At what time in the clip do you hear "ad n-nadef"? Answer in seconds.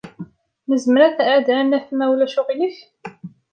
1.29-1.85